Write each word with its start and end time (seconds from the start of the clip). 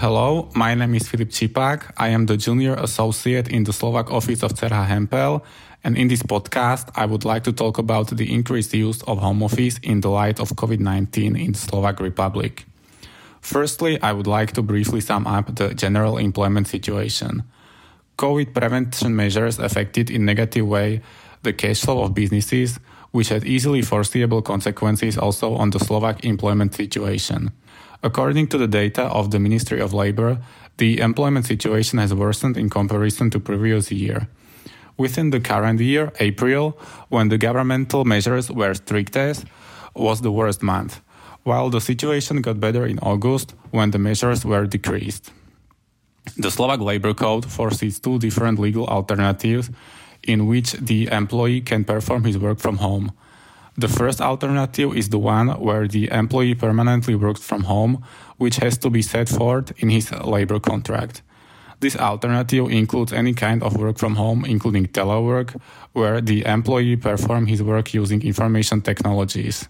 Hello, 0.00 0.48
my 0.54 0.76
name 0.76 0.94
is 0.94 1.08
Filip 1.08 1.30
Čipák. 1.30 1.90
I 1.96 2.10
am 2.10 2.26
the 2.26 2.36
junior 2.36 2.74
associate 2.74 3.48
in 3.48 3.64
the 3.64 3.72
Slovak 3.72 4.12
office 4.12 4.44
of 4.44 4.54
Cerha 4.54 4.86
Hempel. 4.86 5.42
And 5.82 5.98
in 5.98 6.06
this 6.06 6.22
podcast, 6.22 6.86
I 6.94 7.04
would 7.04 7.24
like 7.24 7.42
to 7.50 7.52
talk 7.52 7.78
about 7.78 8.06
the 8.16 8.32
increased 8.32 8.72
use 8.72 9.02
of 9.10 9.18
home 9.18 9.42
office 9.42 9.80
in 9.82 10.00
the 10.00 10.08
light 10.08 10.38
of 10.38 10.54
COVID 10.54 10.78
19 10.78 11.34
in 11.34 11.50
the 11.50 11.58
Slovak 11.58 11.98
Republic. 11.98 12.64
Firstly, 13.40 14.00
I 14.00 14.12
would 14.12 14.28
like 14.28 14.52
to 14.52 14.62
briefly 14.62 15.00
sum 15.00 15.26
up 15.26 15.56
the 15.56 15.74
general 15.74 16.16
employment 16.16 16.68
situation. 16.68 17.42
COVID 18.18 18.54
prevention 18.54 19.16
measures 19.16 19.58
affected 19.58 20.12
in 20.14 20.24
negative 20.24 20.68
way 20.68 21.02
the 21.42 21.52
cash 21.52 21.80
flow 21.80 22.04
of 22.04 22.14
businesses, 22.14 22.78
which 23.10 23.30
had 23.30 23.42
easily 23.42 23.82
foreseeable 23.82 24.42
consequences 24.42 25.18
also 25.18 25.58
on 25.58 25.70
the 25.70 25.80
Slovak 25.82 26.24
employment 26.24 26.72
situation. 26.72 27.50
According 28.02 28.46
to 28.48 28.58
the 28.58 28.68
data 28.68 29.04
of 29.04 29.30
the 29.30 29.40
Ministry 29.40 29.80
of 29.80 29.92
Labor, 29.92 30.38
the 30.76 31.00
employment 31.00 31.46
situation 31.46 31.98
has 31.98 32.14
worsened 32.14 32.56
in 32.56 32.70
comparison 32.70 33.30
to 33.30 33.40
previous 33.40 33.90
year. 33.90 34.28
Within 34.96 35.30
the 35.30 35.40
current 35.40 35.80
year, 35.80 36.12
April, 36.20 36.78
when 37.08 37.28
the 37.28 37.38
governmental 37.38 38.04
measures 38.04 38.50
were 38.50 38.74
strictest, 38.74 39.44
was 39.94 40.20
the 40.20 40.30
worst 40.30 40.62
month, 40.62 41.00
while 41.42 41.70
the 41.70 41.80
situation 41.80 42.40
got 42.40 42.60
better 42.60 42.86
in 42.86 42.98
August 43.00 43.54
when 43.70 43.90
the 43.90 43.98
measures 43.98 44.44
were 44.44 44.66
decreased. 44.66 45.32
The 46.36 46.50
Slovak 46.50 46.80
Labor 46.80 47.14
Code 47.14 47.46
foresees 47.46 47.98
two 47.98 48.18
different 48.18 48.58
legal 48.58 48.86
alternatives 48.86 49.70
in 50.22 50.46
which 50.46 50.72
the 50.72 51.08
employee 51.10 51.62
can 51.62 51.84
perform 51.84 52.24
his 52.24 52.38
work 52.38 52.58
from 52.58 52.76
home. 52.76 53.12
The 53.78 53.86
first 53.86 54.20
alternative 54.20 54.96
is 54.96 55.10
the 55.10 55.20
one 55.20 55.50
where 55.50 55.86
the 55.86 56.10
employee 56.10 56.56
permanently 56.56 57.14
works 57.14 57.40
from 57.40 57.62
home, 57.62 58.02
which 58.36 58.56
has 58.56 58.76
to 58.78 58.90
be 58.90 59.02
set 59.02 59.28
forth 59.28 59.72
in 59.80 59.88
his 59.88 60.10
labor 60.10 60.58
contract. 60.58 61.22
This 61.78 61.94
alternative 61.94 62.72
includes 62.72 63.12
any 63.12 63.34
kind 63.34 63.62
of 63.62 63.76
work 63.76 63.98
from 63.98 64.16
home, 64.16 64.44
including 64.44 64.88
telework, 64.88 65.54
where 65.92 66.20
the 66.20 66.44
employee 66.44 66.96
performs 66.96 67.50
his 67.50 67.62
work 67.62 67.94
using 67.94 68.20
information 68.22 68.80
technologies. 68.80 69.68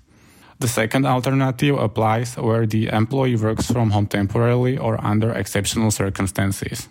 The 0.59 0.69
second 0.69 1.05
alternative 1.05 1.77
applies 1.77 2.35
where 2.39 2.67
the 2.67 2.89
employee 2.89 3.37
works 3.37 3.71
from 3.71 3.91
home 3.91 4.07
temporarily 4.07 4.79
or 4.79 4.99
under 5.05 5.33
exceptional 5.33 5.91
circumstances. 5.91 6.89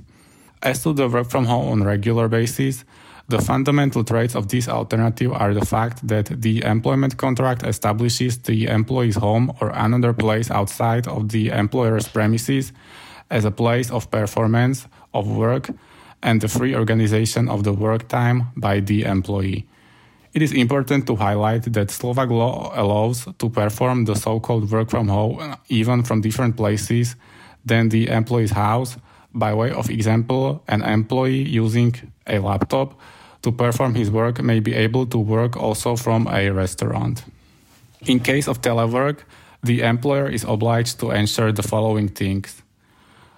As 0.61 0.83
to 0.83 0.93
the 0.93 1.09
work 1.09 1.31
from 1.31 1.45
home 1.45 1.69
on 1.71 1.83
regular 1.83 2.27
basis, 2.27 2.85
the 3.29 3.41
fundamental 3.41 4.03
traits 4.03 4.35
of 4.35 4.47
this 4.47 4.69
alternative 4.69 5.33
are 5.33 5.53
the 5.53 5.65
fact 5.65 6.07
that 6.07 6.27
the 6.41 6.63
employment 6.63 7.17
contract 7.17 7.63
establishes 7.63 8.37
the 8.37 8.67
employee's 8.67 9.17
home 9.17 9.51
or 9.59 9.69
another 9.69 10.13
place 10.13 10.49
outside 10.49 11.07
of 11.07 11.29
the 11.29 11.49
employer's 11.49 12.07
premises 12.07 12.71
as 13.29 13.43
a 13.43 13.51
place 13.51 13.91
of 13.91 14.09
performance 14.11 14.87
of 15.13 15.27
work 15.27 15.69
and 16.23 16.39
the 16.39 16.47
free 16.47 16.73
organization 16.73 17.49
of 17.49 17.63
the 17.63 17.73
work 17.73 18.07
time 18.07 18.47
by 18.55 18.79
the 18.79 19.03
employee. 19.03 19.67
It 20.33 20.41
is 20.41 20.53
important 20.53 21.05
to 21.07 21.15
highlight 21.15 21.73
that 21.73 21.91
Slovak 21.91 22.29
law 22.29 22.71
allows 22.75 23.27
to 23.39 23.49
perform 23.49 24.05
the 24.05 24.15
so-called 24.15 24.71
work 24.71 24.89
from 24.89 25.09
home 25.09 25.55
even 25.67 26.03
from 26.03 26.21
different 26.21 26.55
places 26.55 27.15
than 27.65 27.89
the 27.89 28.07
employee's 28.07 28.51
house. 28.51 28.97
By 29.33 29.53
way 29.53 29.71
of 29.71 29.89
example, 29.89 30.63
an 30.67 30.81
employee 30.81 31.43
using 31.43 31.93
a 32.25 32.39
laptop 32.39 32.97
to 33.41 33.51
perform 33.51 33.95
his 33.95 34.09
work 34.09 34.41
may 34.41 34.59
be 34.59 34.73
able 34.73 35.05
to 35.07 35.17
work 35.17 35.55
also 35.55 35.95
from 35.95 36.27
a 36.27 36.49
restaurant. 36.49 37.23
In 38.05 38.19
case 38.19 38.47
of 38.47 38.61
telework, 38.61 39.19
the 39.63 39.81
employer 39.81 40.29
is 40.29 40.43
obliged 40.43 40.99
to 40.99 41.11
ensure 41.11 41.51
the 41.51 41.63
following 41.63 42.09
things. 42.09 42.61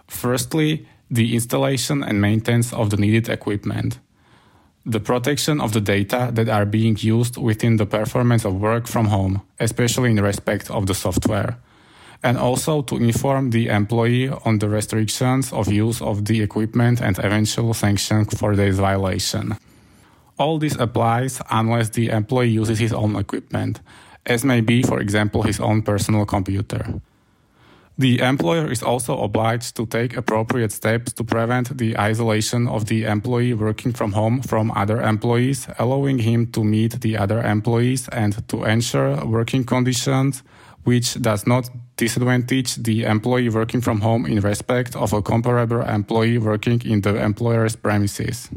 Firstly, 0.07 0.87
the 1.09 1.33
installation 1.35 2.03
and 2.03 2.21
maintenance 2.21 2.73
of 2.73 2.89
the 2.89 2.97
needed 2.97 3.29
equipment, 3.29 3.99
the 4.85 4.99
protection 4.99 5.61
of 5.61 5.73
the 5.73 5.81
data 5.81 6.29
that 6.33 6.49
are 6.49 6.65
being 6.65 6.97
used 6.99 7.37
within 7.37 7.77
the 7.77 7.85
performance 7.85 8.45
of 8.45 8.59
work 8.59 8.87
from 8.87 9.07
home, 9.07 9.41
especially 9.59 10.11
in 10.11 10.21
respect 10.21 10.69
of 10.69 10.87
the 10.87 10.93
software, 10.93 11.57
and 12.23 12.37
also 12.37 12.81
to 12.81 12.97
inform 12.97 13.51
the 13.51 13.67
employee 13.67 14.29
on 14.45 14.59
the 14.59 14.69
restrictions 14.69 15.53
of 15.53 15.71
use 15.71 16.01
of 16.01 16.25
the 16.25 16.41
equipment 16.41 17.01
and 17.01 17.17
eventual 17.19 17.73
sanctions 17.73 18.37
for 18.37 18.55
this 18.55 18.77
violation. 18.77 19.55
All 20.39 20.57
this 20.57 20.75
applies 20.79 21.41
unless 21.51 21.89
the 21.89 22.07
employee 22.07 22.47
uses 22.47 22.79
his 22.79 22.93
own 22.93 23.17
equipment, 23.17 23.81
as 24.25 24.45
may 24.45 24.61
be, 24.61 24.81
for 24.83 25.01
example, 25.01 25.43
his 25.43 25.59
own 25.59 25.81
personal 25.81 26.25
computer. 26.25 27.01
The 27.97 28.21
employer 28.21 28.71
is 28.71 28.81
also 28.81 29.19
obliged 29.21 29.75
to 29.75 29.85
take 29.85 30.15
appropriate 30.15 30.71
steps 30.71 31.11
to 31.13 31.25
prevent 31.25 31.77
the 31.77 31.99
isolation 31.99 32.69
of 32.69 32.85
the 32.85 33.03
employee 33.03 33.53
working 33.53 33.91
from 33.91 34.13
home 34.13 34.41
from 34.41 34.71
other 34.71 35.01
employees, 35.01 35.67
allowing 35.77 36.19
him 36.19 36.47
to 36.53 36.63
meet 36.63 37.01
the 37.01 37.17
other 37.17 37.43
employees 37.43 38.07
and 38.07 38.47
to 38.47 38.63
ensure 38.63 39.25
working 39.25 39.65
conditions 39.65 40.41
which 40.85 41.21
does 41.21 41.45
not 41.45 41.69
disadvantage 41.97 42.75
the 42.75 43.03
employee 43.03 43.49
working 43.49 43.81
from 43.81 43.99
home 43.99 44.25
in 44.25 44.39
respect 44.39 44.95
of 44.95 45.11
a 45.11 45.21
comparable 45.21 45.81
employee 45.81 46.37
working 46.37 46.81
in 46.85 47.01
the 47.01 47.21
employer's 47.21 47.75
premises 47.75 48.49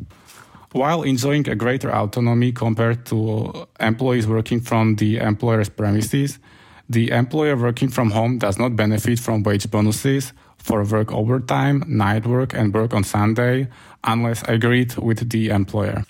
while 0.72 1.02
enjoying 1.02 1.48
a 1.48 1.54
greater 1.54 1.94
autonomy 1.94 2.52
compared 2.52 3.06
to 3.06 3.66
employees 3.78 4.26
working 4.26 4.60
from 4.60 4.96
the 4.96 5.18
employer's 5.18 5.68
premises, 5.68 6.38
the 6.88 7.10
employer 7.10 7.56
working 7.56 7.88
from 7.88 8.10
home 8.10 8.38
does 8.38 8.58
not 8.58 8.76
benefit 8.76 9.18
from 9.18 9.42
wage 9.42 9.70
bonuses 9.70 10.32
for 10.58 10.84
work 10.84 11.12
overtime, 11.12 11.84
night 11.86 12.26
work, 12.26 12.54
and 12.54 12.72
work 12.72 12.94
on 12.94 13.04
Sunday 13.04 13.68
unless 14.04 14.42
agreed 14.48 14.96
with 14.96 15.30
the 15.30 15.50
employer. 15.50 16.04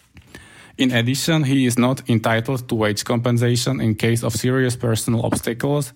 In 0.79 0.91
addition, 0.91 1.45
he 1.45 1.67
is 1.67 1.79
not 1.79 2.09
entitled 2.09 2.69
to 2.69 2.75
wage 2.75 3.05
compensation 3.05 3.81
in 3.81 3.95
case 3.95 4.23
of 4.23 4.33
serious 4.33 4.77
personal 4.77 5.25
obstacles, 5.25 5.93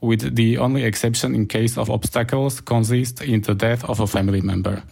with 0.00 0.36
the 0.36 0.58
only 0.58 0.84
exception 0.84 1.34
in 1.34 1.46
case 1.46 1.76
of 1.78 1.90
obstacles 1.90 2.60
consist 2.60 3.22
in 3.22 3.40
the 3.40 3.54
death 3.54 3.84
of 3.88 4.00
a 4.00 4.06
family 4.06 4.40
member. 4.40 4.82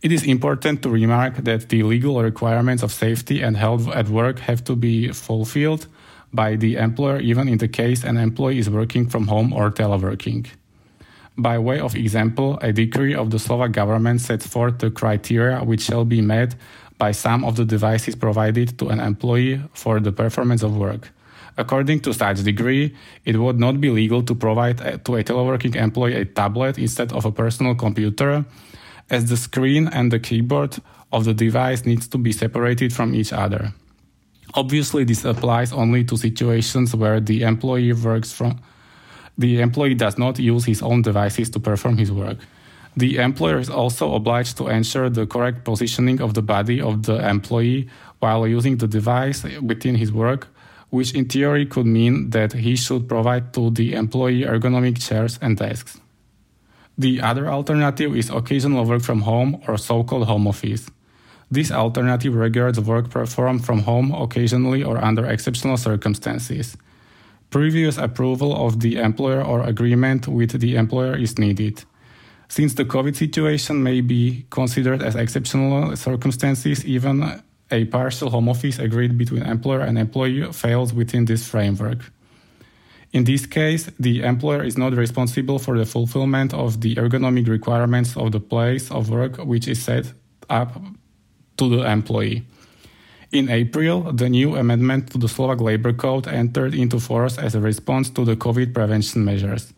It 0.00 0.12
is 0.12 0.22
important 0.24 0.82
to 0.82 0.90
remark 0.90 1.38
that 1.38 1.70
the 1.70 1.82
legal 1.82 2.22
requirements 2.22 2.84
of 2.84 2.92
safety 2.92 3.42
and 3.42 3.56
health 3.56 3.88
at 3.88 4.08
work 4.08 4.38
have 4.38 4.62
to 4.64 4.76
be 4.76 5.08
fulfilled 5.08 5.88
by 6.32 6.54
the 6.54 6.76
employer 6.76 7.18
even 7.18 7.48
in 7.48 7.58
the 7.58 7.66
case 7.66 8.04
an 8.04 8.16
employee 8.16 8.60
is 8.60 8.70
working 8.70 9.08
from 9.08 9.26
home 9.26 9.52
or 9.52 9.72
teleworking. 9.72 10.46
By 11.36 11.58
way 11.58 11.80
of 11.80 11.96
example, 11.96 12.58
a 12.62 12.72
decree 12.72 13.14
of 13.14 13.30
the 13.30 13.40
Slovak 13.40 13.72
government 13.72 14.20
sets 14.20 14.46
forth 14.46 14.78
the 14.78 14.90
criteria 14.90 15.64
which 15.64 15.82
shall 15.82 16.04
be 16.04 16.20
met 16.20 16.54
by 16.96 17.10
some 17.10 17.44
of 17.44 17.56
the 17.56 17.64
devices 17.64 18.14
provided 18.14 18.78
to 18.78 18.90
an 18.90 19.00
employee 19.00 19.60
for 19.72 19.98
the 19.98 20.12
performance 20.12 20.62
of 20.62 20.76
work. 20.76 21.10
According 21.56 22.00
to 22.00 22.14
such 22.14 22.44
decree, 22.44 22.94
it 23.24 23.36
would 23.36 23.58
not 23.58 23.80
be 23.80 23.90
legal 23.90 24.22
to 24.22 24.34
provide 24.36 24.80
uh, 24.80 24.98
to 24.98 25.16
a 25.16 25.24
teleworking 25.24 25.74
employee 25.74 26.14
a 26.14 26.24
tablet 26.24 26.78
instead 26.78 27.12
of 27.12 27.24
a 27.24 27.32
personal 27.32 27.74
computer, 27.74 28.44
as 29.10 29.28
the 29.28 29.36
screen 29.36 29.88
and 29.88 30.12
the 30.12 30.18
keyboard 30.18 30.76
of 31.12 31.24
the 31.24 31.34
device 31.34 31.84
needs 31.84 32.06
to 32.08 32.18
be 32.18 32.32
separated 32.32 32.92
from 32.92 33.14
each 33.14 33.32
other. 33.32 33.72
Obviously, 34.54 35.04
this 35.04 35.24
applies 35.24 35.72
only 35.72 36.04
to 36.04 36.16
situations 36.16 36.94
where 36.94 37.20
the 37.20 37.42
employee 37.42 37.92
works 37.92 38.32
from 38.32 38.60
the 39.38 39.60
employee 39.60 39.94
does 39.94 40.18
not 40.18 40.38
use 40.38 40.64
his 40.64 40.82
own 40.82 41.02
devices 41.02 41.48
to 41.50 41.60
perform 41.60 41.96
his 41.96 42.10
work. 42.10 42.38
The 42.96 43.18
employer 43.18 43.58
is 43.58 43.70
also 43.70 44.14
obliged 44.14 44.56
to 44.56 44.66
ensure 44.66 45.08
the 45.08 45.26
correct 45.26 45.64
positioning 45.64 46.20
of 46.20 46.34
the 46.34 46.42
body 46.42 46.80
of 46.80 47.04
the 47.04 47.26
employee 47.26 47.88
while 48.18 48.48
using 48.48 48.78
the 48.78 48.88
device 48.88 49.44
within 49.62 49.94
his 49.94 50.12
work, 50.12 50.48
which 50.90 51.14
in 51.14 51.26
theory 51.26 51.64
could 51.64 51.86
mean 51.86 52.30
that 52.30 52.52
he 52.52 52.74
should 52.74 53.08
provide 53.08 53.54
to 53.54 53.70
the 53.70 53.94
employee 53.94 54.42
ergonomic 54.42 55.00
chairs 55.00 55.38
and 55.40 55.56
desks. 55.56 56.00
The 56.98 57.22
other 57.22 57.46
alternative 57.46 58.16
is 58.16 58.28
occasional 58.28 58.84
work 58.84 59.02
from 59.02 59.22
home 59.22 59.62
or 59.68 59.78
so-called 59.78 60.26
home 60.26 60.48
office. 60.48 60.90
This 61.48 61.70
alternative 61.70 62.34
regards 62.34 62.80
work 62.80 63.08
performed 63.08 63.64
from 63.64 63.80
home 63.80 64.12
occasionally 64.12 64.82
or 64.82 64.98
under 64.98 65.24
exceptional 65.24 65.76
circumstances. 65.76 66.76
Previous 67.50 67.96
approval 67.98 68.66
of 68.66 68.80
the 68.80 68.98
employer 68.98 69.42
or 69.42 69.62
agreement 69.62 70.26
with 70.26 70.60
the 70.60 70.74
employer 70.74 71.16
is 71.16 71.38
needed. 71.38 71.84
Since 72.48 72.74
the 72.74 72.84
COVID 72.84 73.14
situation 73.14 73.82
may 73.82 74.00
be 74.00 74.46
considered 74.50 75.00
as 75.00 75.14
exceptional 75.14 75.94
circumstances, 75.96 76.84
even 76.84 77.42
a 77.70 77.84
partial 77.84 78.30
home 78.30 78.48
office 78.48 78.78
agreed 78.78 79.16
between 79.16 79.44
employer 79.44 79.80
and 79.80 79.98
employee 79.98 80.52
fails 80.52 80.92
within 80.92 81.26
this 81.26 81.46
framework. 81.46 82.10
In 83.12 83.24
this 83.24 83.46
case, 83.46 83.90
the 83.98 84.22
employer 84.22 84.62
is 84.62 84.76
not 84.76 84.92
responsible 84.92 85.58
for 85.58 85.78
the 85.78 85.86
fulfillment 85.86 86.52
of 86.52 86.80
the 86.80 86.94
ergonomic 86.96 87.48
requirements 87.48 88.16
of 88.16 88.32
the 88.32 88.40
place 88.40 88.90
of 88.90 89.08
work 89.08 89.38
which 89.38 89.66
is 89.66 89.82
set 89.82 90.12
up 90.50 90.80
to 91.56 91.68
the 91.68 91.90
employee. 91.90 92.44
In 93.32 93.48
April, 93.50 94.12
the 94.12 94.28
new 94.28 94.56
amendment 94.56 95.10
to 95.12 95.18
the 95.18 95.28
Slovak 95.28 95.60
Labor 95.60 95.92
Code 95.92 96.28
entered 96.28 96.74
into 96.74 96.98
force 96.98 97.38
as 97.38 97.54
a 97.54 97.60
response 97.60 98.08
to 98.10 98.24
the 98.24 98.36
COVID 98.36 98.72
prevention 98.72 99.24
measures. 99.24 99.72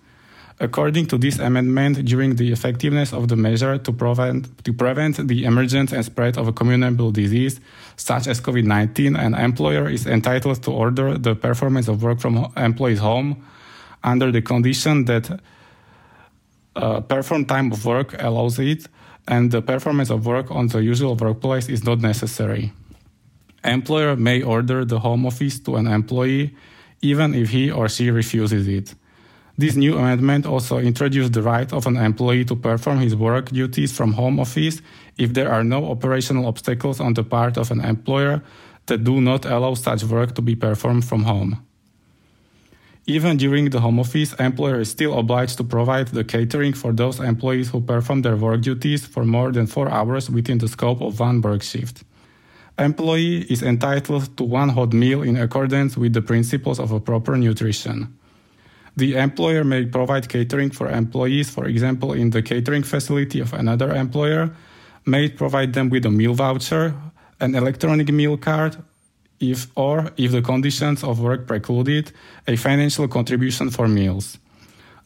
According 0.62 1.07
to 1.07 1.17
this 1.17 1.39
amendment, 1.39 2.05
during 2.05 2.37
the 2.37 2.53
effectiveness 2.53 3.15
of 3.15 3.29
the 3.29 3.37
measure 3.37 3.79
to 3.79 3.93
prevent, 3.93 4.62
to 4.65 4.75
prevent 4.75 5.27
the 5.27 5.45
emergence 5.45 5.91
and 5.91 6.05
spread 6.05 6.37
of 6.37 6.49
a 6.49 6.53
communicable 6.53 7.11
disease, 7.11 7.61
such 7.97 8.27
as 8.27 8.43
COVID 8.43 8.65
19, 8.65 9.17
an 9.17 9.35
employer 9.35 9.89
is 9.89 10.07
entitled 10.07 10.62
to 10.62 10.71
order 10.71 11.17
the 11.17 11.35
performance 11.35 11.89
of 11.89 12.03
work 12.03 12.21
from 12.21 12.53
employee's 12.59 12.99
home 12.99 13.43
under 14.05 14.31
the 14.31 14.43
condition 14.43 15.07
that 15.07 15.41
uh, 16.77 17.01
perform 17.01 17.47
time 17.47 17.73
of 17.73 17.85
work 17.87 18.15
allows 18.23 18.59
it 18.59 18.87
and 19.27 19.51
the 19.51 19.63
performance 19.63 20.11
of 20.11 20.27
work 20.27 20.51
on 20.51 20.69
the 20.69 20.83
usual 20.83 21.15
workplace 21.17 21.69
is 21.71 21.85
not 21.85 22.01
necessary. 22.01 22.73
Employer 23.65 24.15
may 24.15 24.43
order 24.43 24.85
the 24.85 24.99
home 24.99 25.25
office 25.25 25.59
to 25.61 25.77
an 25.77 25.87
employee 25.87 26.55
even 27.03 27.35
if 27.35 27.49
he 27.49 27.71
or 27.71 27.89
she 27.89 28.11
refuses 28.11 28.69
it. 28.69 28.95
This 29.61 29.77
new 29.77 29.99
amendment 29.99 30.47
also 30.47 30.79
introduced 30.79 31.35
the 31.35 31.43
right 31.43 31.71
of 31.71 31.87
an 31.87 31.99
employee 31.99 32.47
to 32.47 32.57
perform 32.57 33.01
his 33.01 33.15
work 33.15 33.51
duties 33.51 33.93
from 33.93 34.15
home 34.15 34.41
office 34.41 34.81
if 35.19 35.35
there 35.35 35.53
are 35.53 35.62
no 35.62 35.91
operational 35.91 36.47
obstacles 36.47 36.99
on 36.99 37.12
the 37.12 37.25
part 37.25 37.59
of 37.59 37.71
an 37.71 37.83
employer 37.85 38.41
that 38.87 39.05
do 39.05 39.21
not 39.21 39.45
allow 39.45 39.75
such 39.75 40.03
work 40.05 40.35
to 40.37 40.41
be 40.41 40.57
performed 40.57 41.05
from 41.05 41.25
home. 41.25 41.62
Even 43.05 43.37
during 43.37 43.69
the 43.69 43.81
home 43.81 44.01
office, 44.01 44.33
employer 44.39 44.81
is 44.81 44.89
still 44.89 45.19
obliged 45.19 45.59
to 45.59 45.65
provide 45.65 46.09
the 46.09 46.25
catering 46.25 46.73
for 46.73 46.95
those 46.95 47.21
employees 47.21 47.69
who 47.69 47.83
perform 47.83 48.23
their 48.23 48.37
work 48.37 48.63
duties 48.63 49.05
for 49.05 49.27
more 49.27 49.53
than 49.53 49.67
4 49.67 49.91
hours 49.91 50.31
within 50.31 50.56
the 50.56 50.69
scope 50.69 51.03
of 51.03 51.21
one 51.21 51.43
work 51.43 51.63
shift. 51.63 52.03
Employee 52.79 53.43
is 53.51 53.63
entitled 53.63 54.35
to 54.39 54.43
one 54.43 54.71
hot 54.71 54.95
meal 54.95 55.21
in 55.23 55.37
accordance 55.37 55.99
with 55.99 56.15
the 56.15 56.23
principles 56.23 56.81
of 56.81 56.93
a 56.93 57.01
proper 57.01 57.37
nutrition. 57.37 58.17
The 58.97 59.17
employer 59.17 59.65
may 59.65 59.87
provide 59.87 60.29
catering 60.29 60.71
for 60.71 60.89
employees, 60.89 61.51
for 61.51 61.67
example, 61.67 62.13
in 62.13 62.31
the 62.31 62.43
catering 62.43 62.83
facility 62.83 63.41
of 63.41 63.53
another 63.53 63.95
employer, 63.95 64.51
may 65.07 65.29
provide 65.29 65.73
them 65.73 65.89
with 65.91 66.07
a 66.07 66.11
meal 66.11 66.35
voucher, 66.35 66.95
an 67.41 67.55
electronic 67.55 68.09
meal 68.09 68.37
card, 68.37 68.77
if 69.41 69.69
or 69.75 70.11
if 70.17 70.33
the 70.33 70.43
conditions 70.43 71.03
of 71.03 71.21
work 71.21 71.47
preclude 71.47 71.89
it, 71.89 72.13
a 72.47 72.57
financial 72.57 73.09
contribution 73.09 73.71
for 73.71 73.89
meals. 73.89 74.39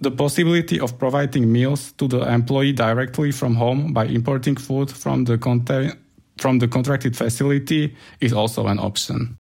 The 0.00 0.10
possibility 0.10 0.80
of 0.80 0.98
providing 0.98 1.50
meals 1.50 1.92
to 1.92 2.08
the 2.08 2.20
employee 2.20 2.72
directly 2.72 3.30
from 3.30 3.54
home 3.54 3.92
by 3.92 4.06
importing 4.06 4.56
food 4.56 4.90
from 4.90 5.24
the, 5.24 5.38
from 6.38 6.58
the 6.58 6.68
contracted 6.68 7.16
facility 7.16 7.94
is 8.20 8.32
also 8.32 8.66
an 8.66 8.78
option. 8.80 9.38